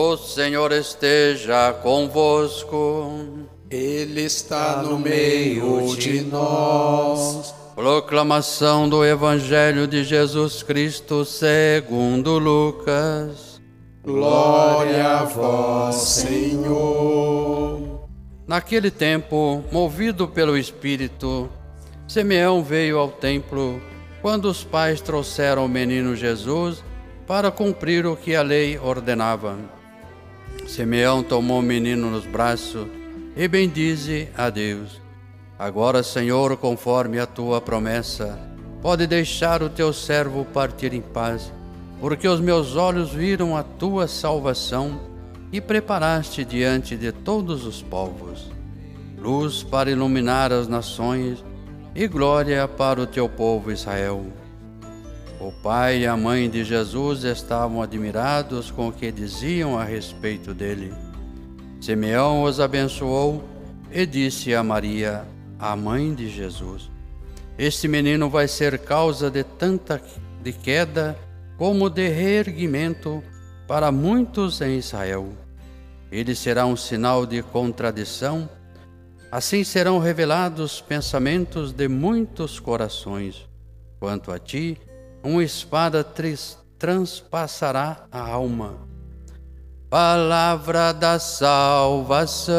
[0.00, 3.10] O Senhor esteja convosco.
[3.68, 7.52] Ele está no meio de nós.
[7.74, 13.60] Proclamação do Evangelho de Jesus Cristo segundo Lucas.
[14.04, 17.80] Glória a vós, Senhor.
[18.46, 21.50] Naquele tempo, movido pelo Espírito,
[22.06, 23.82] Simeão veio ao templo
[24.22, 26.84] quando os pais trouxeram o menino Jesus
[27.26, 29.76] para cumprir o que a lei ordenava.
[30.68, 32.86] Simeão tomou o menino nos braços
[33.36, 35.00] e bendize a Deus.
[35.58, 38.38] Agora, Senhor, conforme a tua promessa,
[38.80, 41.52] pode deixar o teu servo partir em paz,
[42.00, 45.00] porque os meus olhos viram a tua salvação
[45.50, 48.56] e preparaste diante de todos os povos
[49.18, 51.44] luz para iluminar as nações
[51.94, 54.24] e glória para o teu povo Israel.
[55.40, 60.52] O pai e a mãe de Jesus estavam admirados com o que diziam a respeito
[60.52, 60.92] dele.
[61.80, 63.44] Simeão os abençoou
[63.90, 65.24] e disse a Maria,
[65.58, 66.90] a mãe de Jesus:
[67.56, 70.02] Este menino vai ser causa de tanta
[70.42, 71.16] de queda
[71.56, 73.22] como de reerguimento
[73.66, 75.28] para muitos em Israel.
[76.10, 78.48] Ele será um sinal de contradição
[79.30, 83.46] Assim serão revelados pensamentos de muitos corações.
[84.00, 84.80] Quanto a ti,
[85.22, 86.04] uma espada
[86.78, 88.86] transpassará a alma.
[89.90, 92.56] Palavra da salvação.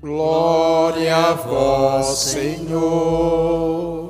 [0.00, 4.08] Glória a vós, Senhor.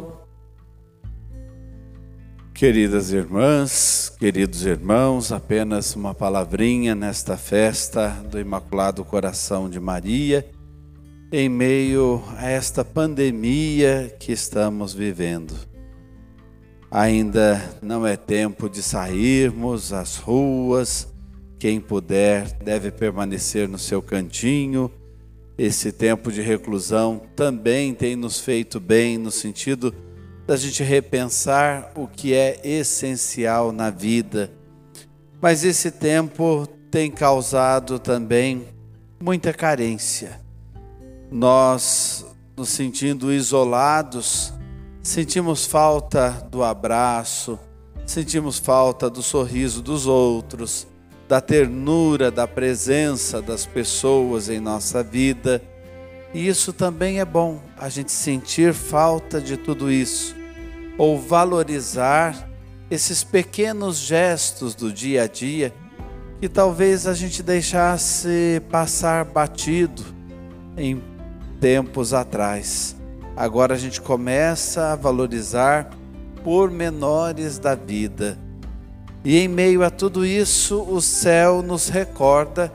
[2.53, 10.45] Queridas irmãs, queridos irmãos, apenas uma palavrinha nesta festa do Imaculado Coração de Maria
[11.31, 15.55] em meio a esta pandemia que estamos vivendo.
[16.91, 21.09] Ainda não é tempo de sairmos às ruas.
[21.59, 24.91] Quem puder deve permanecer no seu cantinho.
[25.57, 29.95] Esse tempo de reclusão também tem nos feito bem no sentido
[30.47, 34.51] da gente repensar o que é essencial na vida.
[35.41, 38.69] Mas esse tempo tem causado também
[39.21, 40.49] muita carência
[41.31, 42.25] nós
[42.57, 44.53] nos sentindo isolados,
[45.09, 47.59] sentimos falta do abraço,
[48.05, 50.87] sentimos falta do sorriso dos outros,
[51.27, 55.63] da ternura, da presença das pessoas em nossa vida.
[56.35, 60.37] E isso também é bom, a gente sentir falta de tudo isso,
[60.99, 62.47] ou valorizar
[62.91, 65.73] esses pequenos gestos do dia a dia
[66.39, 70.05] que talvez a gente deixasse passar batido
[70.77, 71.03] em
[71.61, 72.98] tempos atrás.
[73.39, 75.91] Agora a gente começa a valorizar
[76.43, 78.37] pormenores da vida.
[79.25, 82.73] E em meio a tudo isso, o céu nos recorda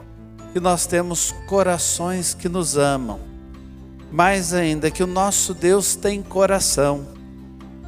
[0.53, 3.19] que nós temos corações que nos amam.
[4.09, 7.07] Mais ainda, que o nosso Deus tem coração.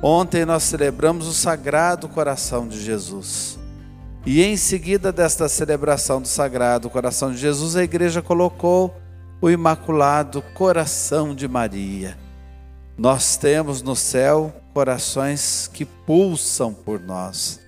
[0.04, 3.58] Ontem nós celebramos o Sagrado Coração de Jesus.
[4.26, 8.94] E em seguida desta celebração do Sagrado Coração de Jesus, a igreja colocou
[9.40, 12.25] o Imaculado Coração de Maria.
[12.98, 17.60] Nós temos no céu corações que pulsam por nós.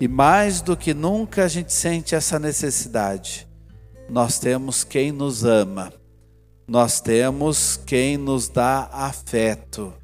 [0.00, 3.48] E mais do que nunca a gente sente essa necessidade.
[4.08, 5.92] Nós temos quem nos ama,
[6.66, 9.94] nós temos quem nos dá afeto.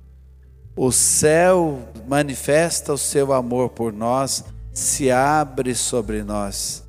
[0.77, 6.85] O céu manifesta o seu amor por nós, se abre sobre nós.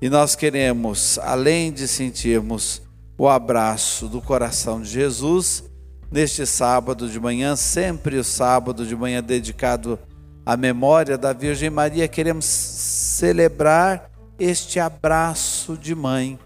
[0.00, 2.82] E nós queremos, além de sentirmos
[3.16, 5.64] o abraço do coração de Jesus
[6.10, 9.98] neste sábado de manhã, sempre o sábado de manhã dedicado
[10.44, 16.38] à memória da Virgem Maria, queremos celebrar este abraço de mãe,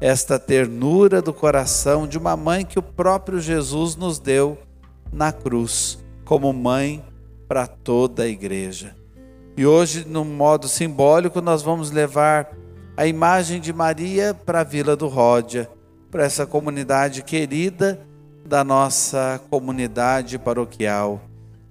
[0.00, 4.58] esta ternura do coração de uma mãe que o próprio Jesus nos deu
[5.12, 7.04] na cruz, como mãe
[7.48, 8.94] para toda a igreja.
[9.56, 12.50] E hoje, num modo simbólico, nós vamos levar
[12.96, 15.68] a imagem de Maria para a Vila do Ródia
[16.10, 18.00] para essa comunidade querida
[18.46, 21.20] da nossa comunidade paroquial.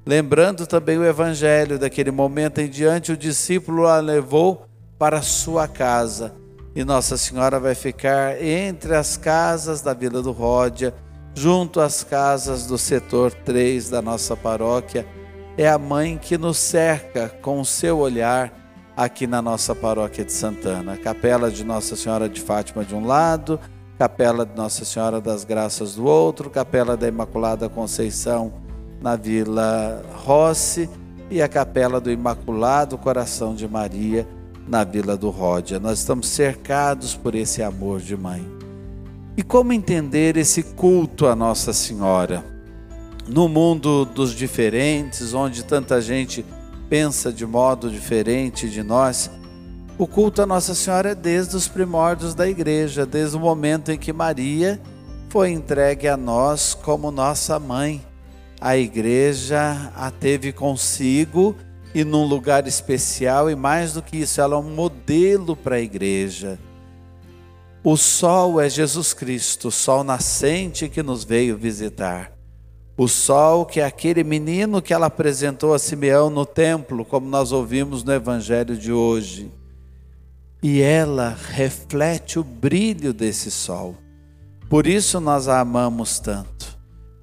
[0.05, 4.65] Lembrando também o evangelho daquele momento em diante, o discípulo a levou
[4.99, 6.35] para sua casa
[6.75, 10.93] e Nossa Senhora vai ficar entre as casas da Vila do Ródia,
[11.33, 15.07] junto às casas do setor 3 da nossa paróquia.
[15.57, 18.53] É a mãe que nos cerca com o seu olhar
[18.95, 20.93] aqui na nossa paróquia de Santana.
[20.93, 23.57] A capela de Nossa Senhora de Fátima de um lado,
[23.97, 28.53] Capela de Nossa Senhora das Graças do outro, Capela da Imaculada Conceição
[29.01, 30.89] na Vila Rossi
[31.31, 34.27] e a Capela do Imaculado Coração de Maria
[34.67, 35.79] na Vila do Ródia.
[35.79, 38.45] Nós estamos cercados por esse amor de mãe.
[39.37, 42.43] E como entender esse culto a Nossa Senhora?
[43.27, 46.45] No mundo dos diferentes, onde tanta gente
[46.89, 49.31] pensa de modo diferente de nós,
[49.97, 53.97] o culto a Nossa Senhora é desde os primórdios da igreja, desde o momento em
[53.97, 54.79] que Maria
[55.29, 58.05] foi entregue a nós como nossa mãe.
[58.59, 61.55] A igreja a teve consigo
[61.93, 65.81] e num lugar especial, e mais do que isso, ela é um modelo para a
[65.81, 66.59] igreja.
[67.81, 72.33] O sol é Jesus Cristo, o sol nascente que nos veio visitar.
[72.97, 77.53] O sol que é aquele menino que ela apresentou a Simeão no templo, como nós
[77.53, 79.51] ouvimos no evangelho de hoje.
[80.67, 83.95] E ela reflete o brilho desse sol.
[84.67, 86.75] Por isso nós a amamos tanto.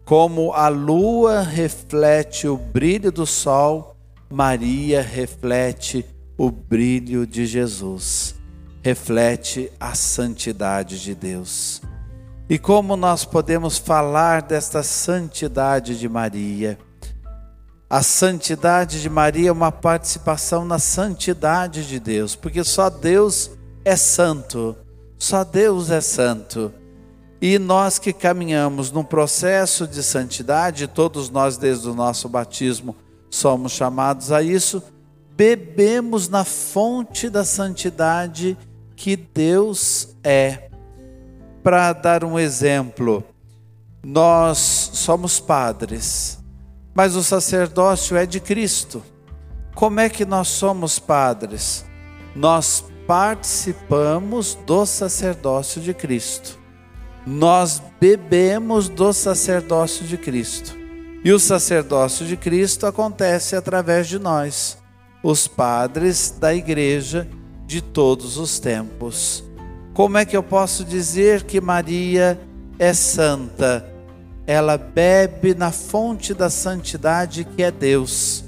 [0.04, 3.96] Como a lua reflete o brilho do sol,
[4.30, 6.06] Maria reflete
[6.38, 8.36] o brilho de Jesus,
[8.80, 11.82] reflete a santidade de Deus.
[12.48, 16.78] E como nós podemos falar desta santidade de Maria?
[17.92, 23.50] A santidade de Maria é uma participação na santidade de Deus, porque só Deus
[23.84, 24.74] é santo,
[25.18, 26.72] só Deus é santo.
[27.38, 32.96] E nós que caminhamos num processo de santidade, todos nós desde o nosso batismo
[33.28, 34.82] somos chamados a isso,
[35.36, 38.56] bebemos na fonte da santidade
[38.96, 40.70] que Deus é.
[41.62, 43.22] Para dar um exemplo,
[44.02, 44.56] nós
[44.94, 46.41] somos padres,
[46.94, 49.02] mas o sacerdócio é de Cristo.
[49.74, 51.84] Como é que nós somos padres?
[52.34, 56.58] Nós participamos do sacerdócio de Cristo.
[57.26, 60.76] Nós bebemos do sacerdócio de Cristo.
[61.24, 64.76] E o sacerdócio de Cristo acontece através de nós,
[65.22, 67.28] os padres da igreja
[67.64, 69.44] de todos os tempos.
[69.94, 72.40] Como é que eu posso dizer que Maria
[72.78, 73.91] é santa?
[74.46, 78.44] Ela bebe na fonte da santidade que é Deus.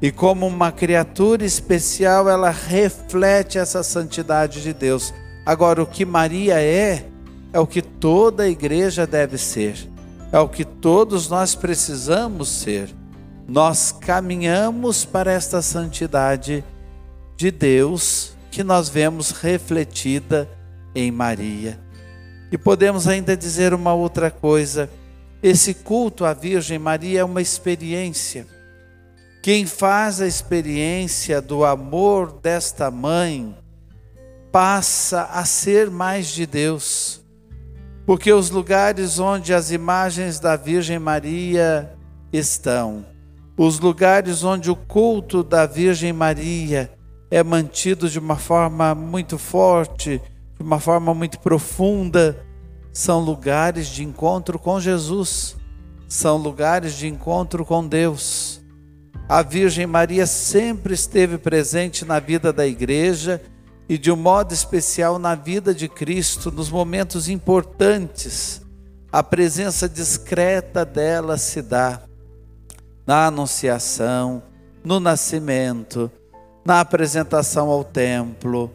[0.00, 5.12] E como uma criatura especial, ela reflete essa santidade de Deus.
[5.46, 7.06] Agora, o que Maria é,
[7.52, 9.92] é o que toda a igreja deve ser
[10.32, 12.88] é o que todos nós precisamos ser.
[13.46, 16.64] Nós caminhamos para esta santidade
[17.36, 20.48] de Deus que nós vemos refletida
[20.94, 21.78] em Maria.
[22.50, 24.88] E podemos ainda dizer uma outra coisa:
[25.42, 28.46] esse culto à Virgem Maria é uma experiência.
[29.42, 33.56] Quem faz a experiência do amor desta mãe
[34.52, 37.22] passa a ser mais de Deus
[38.06, 41.92] porque os lugares onde as imagens da Virgem Maria
[42.32, 43.04] estão,
[43.56, 46.90] os lugares onde o culto da Virgem Maria
[47.30, 50.20] é mantido de uma forma muito forte,
[50.56, 52.44] de uma forma muito profunda,
[52.92, 55.56] são lugares de encontro com Jesus,
[56.06, 58.60] são lugares de encontro com Deus.
[59.28, 63.40] A Virgem Maria sempre esteve presente na vida da igreja
[63.88, 68.60] e de um modo especial na vida de Cristo, nos momentos importantes,
[69.10, 72.00] a presença discreta dela se dá
[73.06, 74.42] na anunciação,
[74.84, 76.10] no nascimento,
[76.64, 78.70] na apresentação ao templo.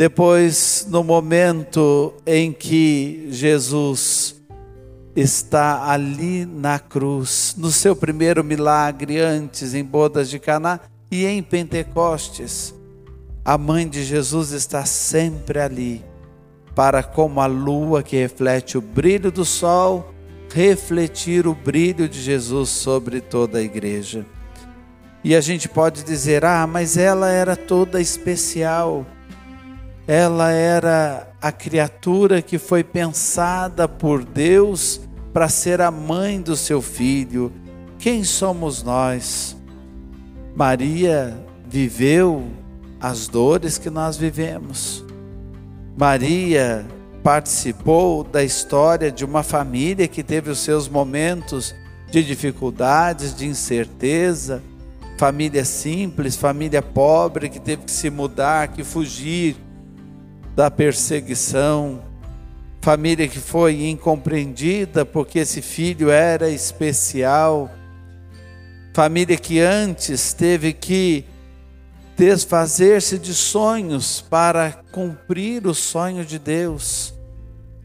[0.00, 4.40] Depois, no momento em que Jesus
[5.14, 10.80] está ali na cruz, no seu primeiro milagre antes em bodas de Caná
[11.10, 12.74] e em Pentecostes,
[13.44, 16.02] a mãe de Jesus está sempre ali,
[16.74, 20.14] para, como a lua que reflete o brilho do sol,
[20.50, 24.24] refletir o brilho de Jesus sobre toda a igreja.
[25.22, 29.04] E a gente pode dizer: ah, mas ela era toda especial,
[30.06, 35.00] ela era a criatura que foi pensada por Deus
[35.32, 37.52] para ser a mãe do seu filho.
[37.98, 39.56] Quem somos nós?
[40.54, 42.44] Maria viveu
[43.00, 45.04] as dores que nós vivemos.
[45.96, 46.84] Maria
[47.22, 51.74] participou da história de uma família que teve os seus momentos
[52.10, 54.62] de dificuldades, de incerteza,
[55.16, 59.56] família simples, família pobre que teve que se mudar, que fugir
[60.54, 62.02] da perseguição,
[62.80, 67.70] família que foi incompreendida porque esse filho era especial,
[68.92, 71.24] família que antes teve que
[72.16, 77.14] desfazer-se de sonhos para cumprir o sonho de Deus.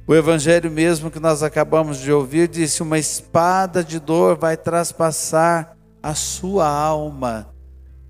[0.07, 5.75] O evangelho mesmo que nós acabamos de ouvir disse: Uma espada de dor vai traspassar
[6.03, 7.54] a sua alma.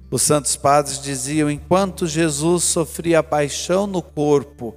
[0.10, 4.76] Os santos padres diziam: enquanto Jesus sofria a paixão no corpo,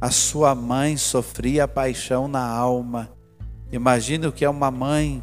[0.00, 3.10] a sua mãe sofria a paixão na alma.
[3.72, 5.22] Imagine o que é uma mãe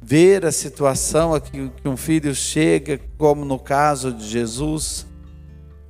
[0.00, 5.06] ver a situação a que, que um filho chega, como no caso de Jesus.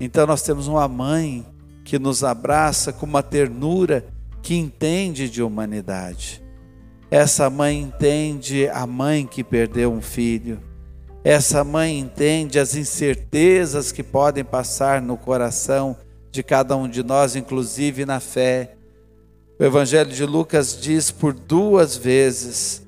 [0.01, 1.47] Então nós temos uma mãe
[1.85, 4.07] que nos abraça com uma ternura
[4.43, 6.43] que entende de humanidade.
[7.11, 10.61] Essa mãe entende a mãe que perdeu um filho.
[11.29, 15.97] Essa mãe entende as incertezas que podem passar no coração
[16.31, 18.77] de cada um de nós, inclusive na fé.
[19.59, 22.87] O Evangelho de Lucas diz por duas vezes: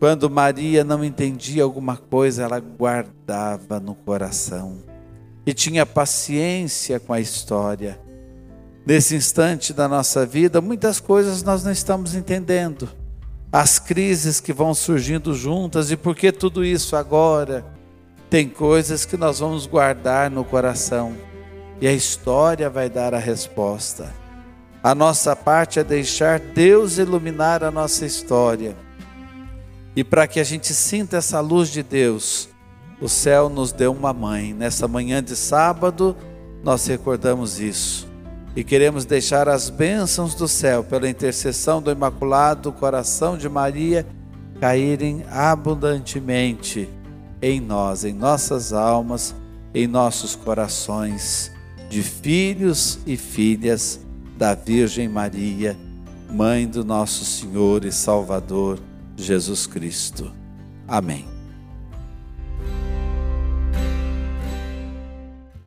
[0.00, 4.78] quando Maria não entendia alguma coisa, ela guardava no coração
[5.44, 8.00] e tinha paciência com a história.
[8.86, 12.88] Nesse instante da nossa vida, muitas coisas nós não estamos entendendo.
[13.50, 17.64] As crises que vão surgindo juntas, e por que tudo isso agora?
[18.28, 21.16] Tem coisas que nós vamos guardar no coração
[21.80, 24.12] e a história vai dar a resposta.
[24.82, 28.76] A nossa parte é deixar Deus iluminar a nossa história.
[29.94, 32.48] E para que a gente sinta essa luz de Deus,
[33.00, 34.52] o céu nos deu uma mãe.
[34.52, 36.16] Nessa manhã de sábado,
[36.62, 38.07] nós recordamos isso.
[38.58, 44.04] E queremos deixar as bênçãos do céu, pela intercessão do Imaculado Coração de Maria,
[44.60, 46.88] caírem abundantemente
[47.40, 49.32] em nós, em nossas almas,
[49.72, 51.52] em nossos corações
[51.88, 54.00] de filhos e filhas
[54.36, 55.78] da Virgem Maria,
[56.28, 58.80] mãe do nosso Senhor e Salvador
[59.16, 60.32] Jesus Cristo.
[60.88, 61.37] Amém.